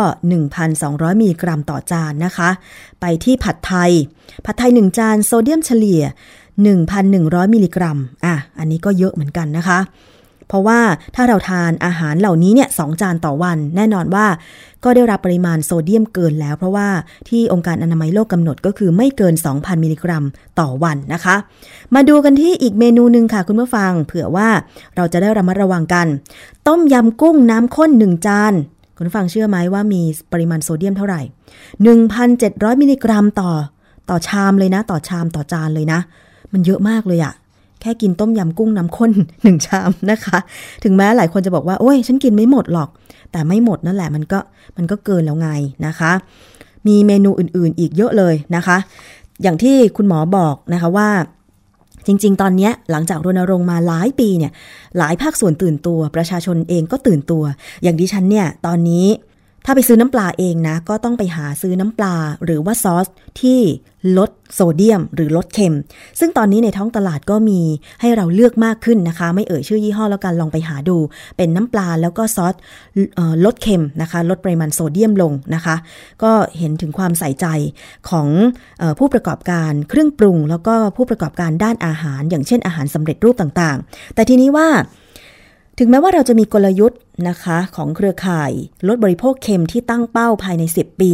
[0.59, 2.49] 1,200 มิลลิกรัมต่อจานนะคะ
[3.01, 3.91] ไปที่ผัดไทย
[4.45, 6.03] ผัดไทย 1 จานโซเดียมเฉลี่ย
[6.87, 9.79] 1,100 มิลลิกรัม อะ อันนี้ก็เยอะเหมือนกันนะคะ
[10.47, 10.79] เพราะว่า
[11.15, 14.25] ถ้าเราทานอาหารเหล่านี้เนี่ยสจานต่อวัน แน่นอนว่า
[14.83, 16.87] ก็ได้รับปริมาณโซเดียมเกินแล้ว เพราะว่า
[17.29, 20.23] ที่องค์การอนามัยโลกกำหนดก็คือไม่เกิน 2,000 มิลลิกรัม
[20.59, 21.35] ต่อวันนะคะ
[21.95, 24.49] มาดูกันที่อีกเมนูหนึ่งค่ะคุณผู้ฟัง เผื่อว่า
[24.95, 26.07] เราจะได้ระมัดระวังกัน
[26.67, 28.53] ต้มยำกุ้งน้ำข้น 1 จาน
[28.97, 31.21] คุณผู้ฟังเชื่อไหมว่ามีปริมาณโซเดียมเท่าไหร่
[32.01, 33.51] 1,700 มิลลิกรัมต่อ
[34.09, 35.99] ต่อชามเลยนะ ต่อชามต่อจานเลยนะ
[36.53, 37.33] มันเยอะมากเลยอะ
[37.81, 39.11] แค่กินต้มยำกุ้งน้ำข้น
[39.43, 40.39] หนึ่งชามนะคะ
[40.83, 42.89] ถึงแม้หลายคนจะบอกว่า โอ้ย ฉันกินไม่หมดหรอก
[43.31, 44.39] แต่ไม่หมดนั่นแหละมันก็
[44.77, 45.49] มันก็เกินแล้วไง
[45.85, 46.11] นะคะ
[46.87, 48.77] มีเมนูอื่นๆอีกเยอะเลยนะคะ
[49.43, 51.09] อย่างที่คุณหมอบอกนะคะว่า
[52.05, 54.51] จริง ๆ ตอนนี้หลังจากรณรงค์มาหลายปีเนี่ย
[54.97, 57.43] หลายภาคส่วนตื่นตัว ประชาชนเองก็ตื่นตัว
[57.83, 59.05] อย่างดิฉันเนี่ย ตอนนี้
[59.71, 63.07] ถ้าไปซื้อน้ำปลาเองนะ ก็ต้องไปหาซื้อน้ำปลาหรือว่าซอส
[63.41, 63.59] ที่
[64.17, 65.75] ลดโซเดียม หรือลดเค็ม
[66.19, 67.61] ซึ่งตอนนี้ในท้องตลาดก็มี
[68.01, 70.97] ให้เราเลือกมากขึ้นนะคะ ไม่เอ่ยชื่อยี่ห้อแล้วกันลองไปหาดู
[71.37, 72.53] เป็นน้ำปลาแล้วก็ซอส
[73.45, 75.75] ลดเค็มนะคะ ลดปริมาณโซเดียมลงนะคะ
[76.23, 77.45] ก็เห็นถึงความใส่ใจ
[78.09, 78.27] ของ
[78.81, 84.67] อผู้ประกอบการเครื่องปรุง แล้วก็ผู้ประกอบการด้านอาหาร อย่างเช่นอาหารสำเร็จรูปต่างๆ แต่ทีนี้ว่า
[85.81, 88.51] ถึงแม้ว่าเราจะมีกลยุทธ์นะคะของเครือข่าย
[88.87, 91.13] ลดบริโภคเค็มที่ตั้งเป้าภายใน 10 ปี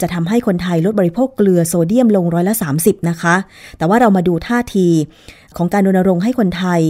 [0.00, 3.34] จะทำให้คนไทยลดบริโภคเกลือโซเดียมลงร้อยละ 30 นะคะ
[3.78, 4.88] แต่ว่าเรามาดูท่าที
[5.56, 6.80] ของการรณรงค์ให้คนไทย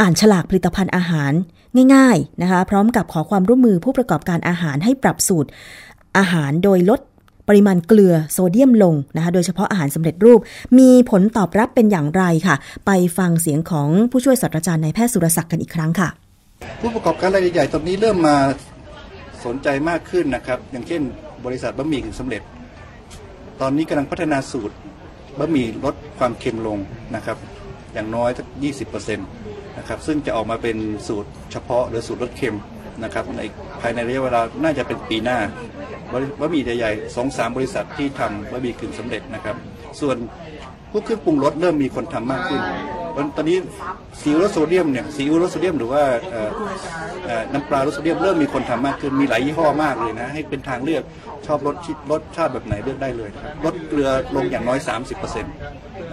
[0.00, 1.32] อ่านฉลากผลิตภัณฑ์อาหาร
[1.94, 5.48] ง่ายๆนะคะ พร้อมกับขอความร่วมมือผู้ประกอบการอาหารให้ปรับสูตร
[6.18, 7.00] อาหารโดยลด
[7.48, 10.40] ปริมาณเกลือโซเดียมลงนะคะ โดยเฉพาะอาหารสำเร็จรูป
[10.78, 16.10] มีผลตอบรับเป็นอย่างไรค่ะ ไปฟังเสียงของผู้ช่วยศาสตราจารย์นายแพทย์สุรศักดิ์กันอีกครั้งค่ะ
[16.80, 18.36] ผู้ประกอบการรายใหญ่ตอนนี้เริ่มมา
[19.44, 21.02] สนใจมากขึ้นนะครับ อย่างเช่น
[21.44, 22.42] บริษัทบะหมี่กึ่งสำเร็จ
[23.60, 24.74] ตอนนี้กำลังพัฒนาสูตร
[25.38, 26.78] บะหมี่ลดความเค็มลง
[27.14, 27.36] นะครับ
[27.94, 28.46] อย่างน้อยสัก
[28.92, 30.76] 20%นะครับซึ่งจะออกมาเป็น
[31.06, 32.56] สูตรเฉพาะหรือสูตรลดเค็ม
[33.02, 33.40] นะครับใน
[33.80, 35.38] ภายในระยะเวลาน่าจะเป็นปีหน้า
[36.40, 39.56] บะหมี่ใหญ่ๆสองสามบริษัทที่ทำบะหมี่กึ่งสำเร็จนะครับ
[40.00, 40.16] ส่วน
[40.90, 42.62] พวกเครื่องปรุงรสเริ่มมีคนทำมากขึ้น
[43.36, 43.58] ตอนนี้
[44.20, 46.02] ซีอิ๊วรสโซเดียมเนี่ยซีอิ๊วรสโซเดียมหรือว่า
[47.52, 51.02] น้ำปลารสโซเดียมเริ่มมีคนทำมากขึ้นมีหลายยี่ห้อมากเลยนะให้เป็นทางเลือก
[51.46, 51.76] ชอบรส
[52.10, 53.30] รสชาติแบบไหนเลือกได้เลย
[53.64, 54.78] ลดเกลือลงอย่างน้อย
[55.10, 55.44] 30%น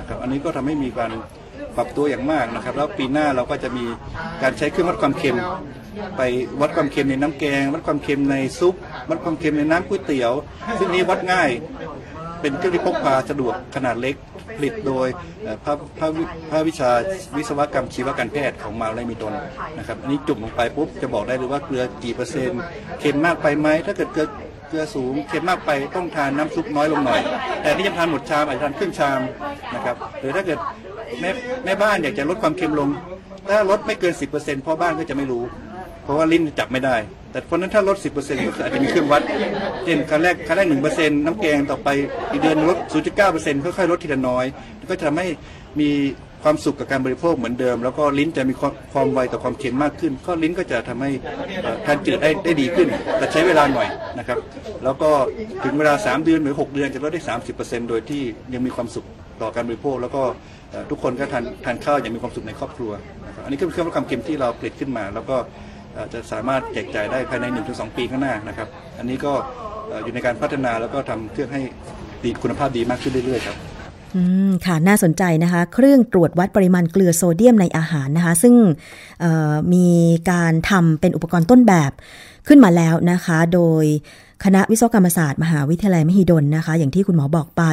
[0.02, 1.12] ะครับอันนี้ก็ทำให้มีการ
[1.78, 3.86] ปรับตัวอย่างมากนะครับ แล้วปีหน้าเราก็จะมี
[4.42, 5.38] การใช้เครื่องวัดความเค็ม
[6.18, 6.22] ไป
[6.62, 8.76] วัดความเค็มในน้ำแกง วัดความเค็มในซุป
[9.10, 10.32] วัดความเค็มในน้ำก๋วยเตี๋ยว
[10.80, 11.50] ซึ่งนี้วัดง่าย
[12.42, 14.16] เป็นเครื่องที่พกพาสะดวกขนาดเล็ก
[14.58, 15.08] ผลิตโดย
[15.66, 16.92] ภาคภาควิภาควิชา
[17.38, 19.34] วิศวกรรมชีวการแพทย์ของมหาวิทยาลัยมีดน
[19.78, 22.62] นะครับอันนี้จุ่มลงไปปุ๊บจะบอกได้เลยว่าเกลือกี่เปอร์เซ็นต์
[23.00, 24.28] เค็มมากไปไหมถ้าเกิดเกลือ
[24.70, 27.22] เกลือสูงเค็มมากไปต้องทานน้ำซุปน้อยลงหน่อย
[27.62, 29.20] แต่ที่จะทานหมดชามอาจจะทานครึ่งชาม
[29.76, 30.60] นะครับหรือถ้าเกิด
[31.22, 31.30] แม่
[31.66, 32.90] แม่บ้านอยากจะลดความเค็มลง
[33.50, 35.44] ถ้าลดไม่เกิน 10%พ่อบ้านก็จะไม่รู้
[36.04, 36.96] เพราะว่าลิ้นจับไม่ได้
[37.34, 39.22] แต่เพราะนั้นถ้าลด 10%ก็คืออาจจะมีเครื่องวัด
[39.84, 41.90] เช่นครั้งแรกครั้งแรก1%น้ำแกงต่อไป
[42.32, 42.78] อีกเดือนลด
[43.22, 44.46] 0.9%ค่อยๆลดทีละน้อย
[44.90, 45.28] ก็จะทำให้
[45.80, 45.90] มี
[46.44, 51.12] ความสุขกับการบริโภคเหมือนเดิม แล้วก็ลิ้นจะมีความความไวต่อความเค็มมากขึ้น ก็ลิ้นก็จะทำให้
[51.86, 54.38] ทานจืดได้ได้ดีขึ้น แต่ใช้เวลาหน่อยนะครับ
[54.84, 55.10] แล้วก็
[55.64, 57.22] ถึงเวลา 3 เดือนหรือ 6 เดือนจะลดได้
[57.56, 58.22] 30%โดยที่
[58.54, 59.06] ยังมีความสุข
[59.42, 60.22] ต่อการบริโภค แล้วก็
[60.90, 62.92] ทุกคนก็ทานทานข้าวอย่างมีความสุขในครอบครัว
[63.28, 65.36] นะครับอันนี้ก็เป็นเครื่องวัดความเค็มที่เราผลิตขึ้นมา แล้วก็
[66.14, 69.34] จะสามารถแจกจ่ายได้ภายใน 1-2 ปีข้างหน้านะครับ อันนี้ก็
[70.04, 71.62] อยู่ในการพัฒนาแล้วก็ทำเครื่องให้
[72.24, 73.58] ดีคุณภาพดีมากขึ้นเรื่อยๆครับ
[74.16, 78.56] อืมค่ะน่าสนใจนะคะ เครื่องตรวจวัดปริมาณเกลือโซเดียมในอาหารนะคะ ซึ่ง
[79.74, 79.88] มี
[80.32, 81.92] การทำเป็นอุปกรณ์ต้นแบบ
[82.48, 83.86] ขึ้นมาแล้วนะคะ โดย
[84.44, 87.64] คณะวิศวกรรมศาสตร์ มหาวิทยาลัยมหิดลนะคะ อย่างที่คุณหมอบอกไป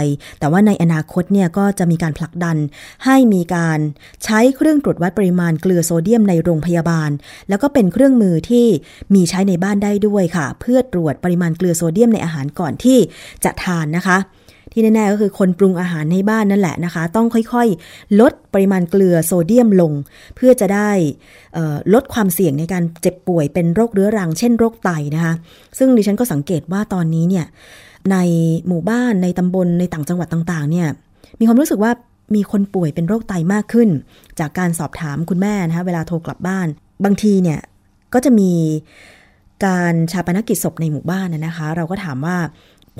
[0.41, 2.57] แต่ว่าในอนาคตเนี่ยก็จะมีการผลักดัน
[3.05, 3.79] ให้มีการ
[4.25, 7.11] ใช้เครื่องตรวจวัดปริมาณเกลือโซเดียมในโรงพยาบาล
[7.49, 8.67] แล้วก็เป็นเครื่องมือที่
[9.15, 12.99] มีใช้ในบ้านได้ด้วยค่ะ เพื่อตรวจปริมาณเกลือโซเดียมในอาหารก่อนที่
[13.45, 14.19] จะทานนะคะ
[14.73, 19.93] ที่แน่ๆก็คือคนปรุงอาหารในบ้านนั่นแหละนะคะ ต้องค่อยๆ ลดปริมาณเกลือโซเดียมลง
[20.37, 20.91] เพื่อจะได้
[21.95, 25.35] ลดความเสี่ยงในการเจ็บป่วยเป็นโรคเรื้อรัง เช่นโรคไตนะคะ
[25.79, 27.47] ซึ่งดิฉันก็สังเกตว่าตอนนี้เนี่ย
[28.13, 28.17] ใน
[28.69, 30.89] หมู่บ้านในตำบลในต่างจังหวัดต่างๆ เนี่ย
[31.39, 31.93] มีความรู้สึกว่า
[32.35, 33.89] มีคนป่วยเป็นโรคไตมากขึ้น
[34.39, 36.67] จากการสอบถามคุณแม่นะคะเวลาโทรกลับบ้าน
[37.05, 37.61] บางทีเนี่ย
[38.15, 38.53] ก็จะมี
[39.67, 42.37] การชาปนกิจศพในหมู่บ้านนะนะคะ เราก็ถามว่า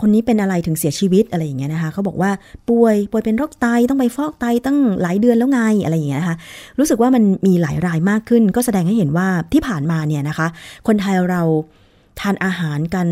[0.01, 2.31] คนนี้เป็นอะไรถึงเสียชีวิตอะไรอย่างเงี้ยนะคะเขาบอกว่า
[2.69, 6.37] ป่วยป่วยเป็นโรคไตต้องไปฟอกไตตั้งหลายเดือนแล้วไงอะไรอย่างเงี้ยนะคะ
[6.79, 10.47] รู้สึกว่ามันมีหลายรายมากขึ้น ก็แสดงให้เห็นว่าที่ผ่านมาเนี่ยนะคะ
[10.87, 11.43] คนไทยเรา
[12.21, 13.09] ทานอาหารกัน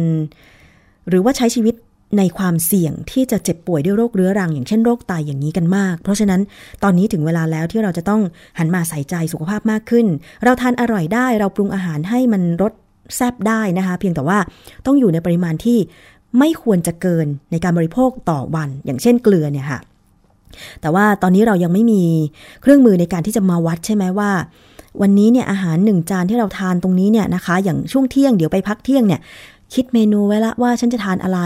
[1.09, 1.75] หรือว่าใช้ชีวิต
[2.19, 6.41] ในความเสี่ยงที่จะเจ็บป่วยด้วยโรคเรื้อรัง อย่างเช่นโรคไตอย่างนี้กันมาก เพราะฉะนั้น
[6.83, 8.21] ตอนนี้ถึงเวลาแล้วที่เราจะต้อง
[8.59, 10.07] หันมาใส่ใจสุขภาพมากขึ้น
[10.45, 12.73] เราทานอร่อยได้เราปรุงอาหารให้มันรส
[13.17, 14.39] แซ่บได้นะคะ เพียงแต่ว่า
[14.87, 15.79] ต้องอยู่ในปริมาณที่
[16.39, 19.81] ไม่ควรจะเกินในการบริโภคต่อวัน อย่างเช่นเกลือเนี่ยค่ะ
[20.81, 22.03] แต่ว่าตอนนี้เรายังไม่มี
[22.63, 24.31] เครื่องมือในการที่จะมาวัดใช่ไหมว่า
[25.03, 29.21] วันนี้เนี่ยอาหารหนึ่งจานที่เราทานตรงนี้เนี่ยนะคะ อย่างช่วงเที่ยงเดี๋ยวไปพักเที่ยงเนี่ย
[29.75, 31.41] คิดเมนูไว้ละว่าฉันจะทานอะไร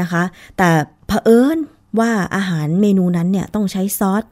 [0.00, 0.22] นะคะ
[0.58, 0.68] แต่
[1.06, 1.58] เผอิญ
[1.98, 4.24] ว่าอาหารเมนูนั้นเนี่ยต้องใช้ซอส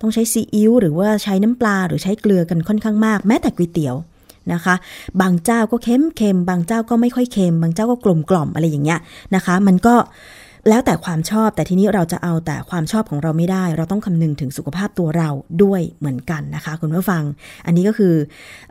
[0.00, 3.96] ต้องใช้ซีอิ๊วหรือว่าใช้น้ำปลาหรือใช้เกลือกันค่อนข้างมาก แม้แต่ก๋วยเตี๋ยว
[4.52, 4.74] นะคะ
[5.20, 9.00] บางเจ้าก็เค็มเค็มบางเจ้าก็ไม่ค่อยเค็ม บางเจ้าก็กลมกล่อมอะไรอย่างเงี้ย
[9.34, 9.94] นะคะ มันก็
[10.68, 15.28] แล้วแต่ความชอบแต่ทีนี้เราจะเอาแต่ความชอบของเราไม่ได้ เราต้องคำนึงถึงสุขภาพตัวเรา
[15.62, 17.22] ด้วยเหมือนกันนะคะคุณผู้ฟัง
[17.66, 18.14] อันนี้ก็คือ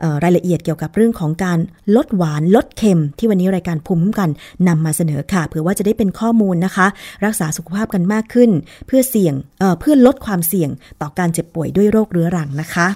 [0.02, 1.58] ออรายละเอียดเกี่ยวกับเรื่องของการ
[1.96, 4.30] ลดหวานลดเค็ม ที่วันนี้รายการภูมิคุ้มกัน
[4.68, 6.86] นำมาเสนอค่ะเผื่อว่าจะได้เป็นข้อมูลนะคะ
[7.24, 8.50] รักษาสุขภาพกันมากขึ้น
[8.86, 12.86] เพื่อเสี่ยงเเพื่อลดความเสี่ยงต่อการเจ็บป่วยด้วยโรคเรื้อรังนะคะ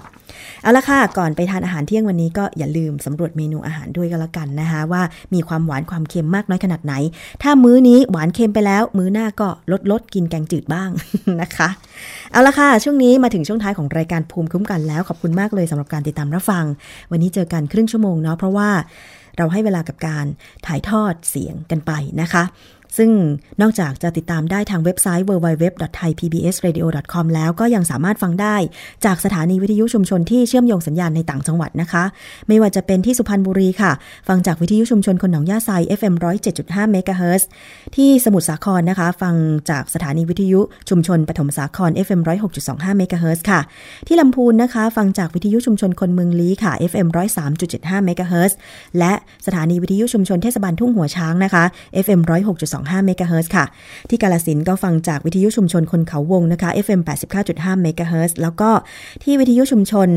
[0.62, 5.02] เอาละค่ะ ก่อนไปทานอาหารเที่ยงวันนี้ก็อย่าลืมสำรวจเมนูอาหารด้วยก็แล้วกันนะคะว่า
[5.34, 6.94] มีความหวานความเค็มมากน้อยขนาดไหน
[7.42, 10.90] ถ้ามื้อนี้หวานเค็มไปแล้ว มื้อหน้าก็ลดลดกินแกงจืดบ้าง
[11.40, 11.68] นะคะ
[12.32, 16.64] เอาละค่ะ ช่วงนี้มาถึงช่วงท้ายของรายการภูมิคุ้มกันแล้ว ขอบคุณมากเลยสำหรับการติดตามรับฟัง
[17.10, 18.70] วันนี้เจอกันครึ่งชั่วโมงเนาะเพราะว่า
[19.38, 20.26] เราให้เวลากับการ
[20.66, 22.42] ถ่ายทอดเสียงกันไปนะคะ
[22.98, 23.10] ซึ่ง
[23.60, 28.56] นอกจากจะติดตามได้ทางเว็บไซต์ www.thaipbsradio.com แล้วก็ยังสามารถฟังได้
[29.04, 32.04] จากสถานีวิทยุชุมชนที่เชื่อมโยงสัญญาณในต่างจังหวัดนะคะ
[32.48, 33.92] ไม่ว่าจะเป็นที่สุพรรณบุรีค่ะ
[34.28, 36.14] ฟังจากวิทยุชุมชนคนหนองย่าไซ FM
[36.54, 37.42] 107.5 MHz
[37.96, 39.34] ที่สมุทรสาครนะคะ ฟัง
[39.70, 43.60] จากสถานีวิทยุชุมชนปฐมสาคร FM 106.25 MHz ค่ะ
[44.06, 47.08] ที่ลำพูนนะคะ ฟังจากวิทยุชุมชนคนเมืองลี้ค่ะ FM
[47.56, 48.52] 103.75 MHz
[48.98, 49.12] และ
[49.46, 51.64] สถานีวิทยุชุมชนเทศบาลทุ่งหัวช้างนะคะ
[52.04, 53.64] FM 106.25 5เมกะเฮิรตซ์ค่ะ
[54.08, 57.00] ที่กาฬสินธุ์ก็ฟังจากวิทยุชุมชนคนเขาวงนะคะ FM
[57.42, 58.70] 89.5เมกะเฮิรตซ์แล้วก็
[59.22, 60.08] ที่วิทยุชุมชน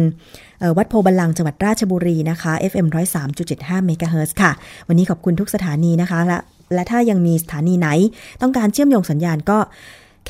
[0.78, 2.88] วัดโพธิ์บัลลังก์จังหวัดราชบุรีนะคะ FM
[3.36, 4.52] 103.75เมกะเฮิรตซ์ค่ะ
[4.88, 6.40] วันนี้ขอบคุณทุกสถานีนะคะและ
[6.74, 7.90] และถ้ายังมีสถานีไหน
[8.42, 9.58] ต้องการเชื่อมโยงสัญญาณก็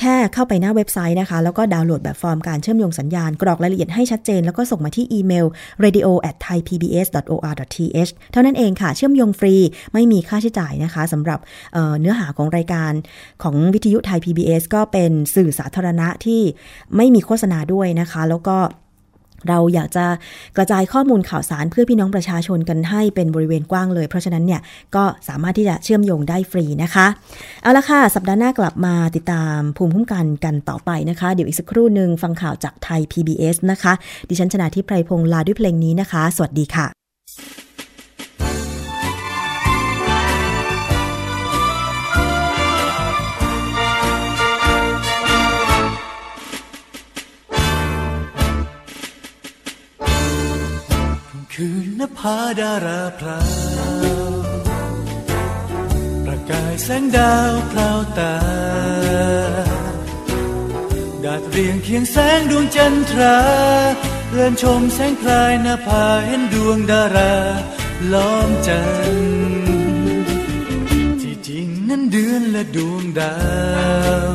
[0.00, 5.46] แค่เข้าไปหน้าเว็บไซต์นะคะ แล้วก็ดาวน์โหลดแบบฟอร์มการเชื่อมโยงสัญญาณ กรอกรายละเอียดให้ชัดเจน แล้วก็ส่งมาที่อีเมล
[5.84, 9.54] radio at thaipbs.or.th เท่านั้นเองค่ะ เชื่อมโยงฟรี
[9.92, 11.38] ไม่มีค่าใช้จ่ายนะคะสำหรับ
[11.72, 12.92] เเนื้อหาของรายการ
[13.42, 16.40] ของวิทยุไทย PBS ก็เป็นสื่อสาธารณะที่
[16.96, 18.56] ไม่มีโฆษณาด้วยนะคะ แล้วก็
[19.48, 20.06] เราอยากจะ
[20.56, 24.60] กระจายข้อมูลข่าวสารเพื่อพี่น้องประชาชนกันให้เป็นบริเวณกว้างเลย เพราะฉะนั้นเนี่ย
[24.96, 27.06] ก็สามารถที่จะเชื่อมโยงได้ฟรีนะคะ
[27.62, 33.92] เอาละค่ะ สัปดาห์หน้ากลับมาติดตามภูมิคุ้มกันกันต่อไปนะคะ เดี๋ยวอีกสักครู่หนึ่งฟังข่าวจากไทย PBS นะคะ
[34.28, 36.86] ดิฉันชนะทิพไพรพงศ์ลาด้วยเพลงนี้นะคะ สวัสดีค่ะ
[52.00, 54.30] นภาดาราพราว
[56.24, 58.36] ประกายแสงดาวพราวตา
[61.24, 63.38] ดาดเรียงเคียงแสงดวงจันทรา
[64.30, 67.34] เรือนชมแสงพลายนภาเห็นดวงดารา
[68.12, 68.82] ล้อมจั
[69.14, 69.16] น
[71.20, 73.36] ที่จริงนั้นเดือนและดวงดา
[74.28, 74.30] ว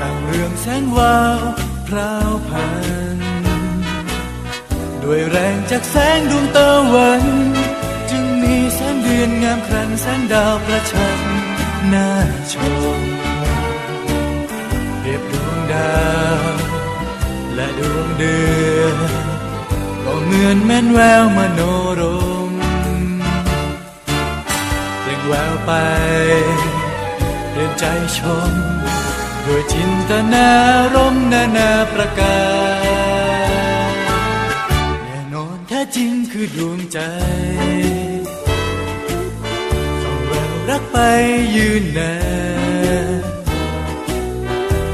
[0.00, 1.40] ต่างเรืองแสงวาว
[1.86, 2.89] พราวพัน
[5.04, 7.24] ด้วยแรงจากแสงดวงตะวัน
[8.10, 11.20] จึงมีแสงเดือนงามครันแสงดาวประชัน
[11.92, 12.08] น่า
[12.52, 12.54] ช
[12.98, 13.00] ม
[15.00, 16.02] เรียบดวงดา
[16.40, 16.52] ว
[17.54, 18.38] และดวงเดื
[18.78, 18.96] อน
[20.04, 21.60] ก็เหมือนแม่นแววมโน
[22.00, 22.02] ร
[22.48, 22.50] ม
[25.02, 25.72] เปล่งแววไป
[27.52, 27.84] เรียนใจ
[28.18, 28.52] ชม
[29.46, 30.48] ด้วยจินตนา
[30.94, 32.38] รมนานาประกา
[33.28, 33.29] ร
[35.96, 36.98] จริงคือดวงใจ
[40.02, 40.98] ส่องแววรักไป
[41.56, 42.14] ยืนนา
[43.20, 43.22] น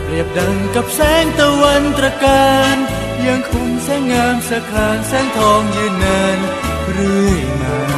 [0.02, 2.76] เปรียบดังกับแสงตะวันตระการ
[3.26, 6.38] ยังคงแสงงามสะครานแสงทองยืนนาน
[6.92, 7.95] เรื่อยมา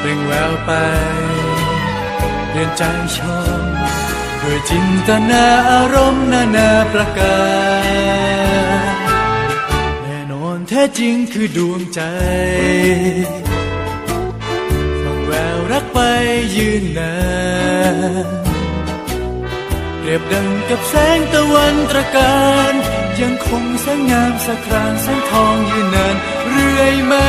[0.00, 0.70] เร่งแววไป
[2.52, 2.82] เดินใจ
[3.16, 3.18] ช
[3.60, 3.64] ม
[4.42, 7.40] ด้วยจินตนาอารมณ์นานาประกา
[8.92, 8.94] ร
[10.02, 12.00] แน่นอนแท้จริงคือดวงใจ
[15.02, 15.98] ฟังแววรักไป
[16.56, 17.16] ยืนนา
[18.26, 18.28] น
[20.02, 22.72] เรียบดังกับแสงตะวันตระการ
[23.20, 26.16] ยังคงแสงงามสะครานแสงทองยืนนาน
[26.48, 27.28] เรื่อยมา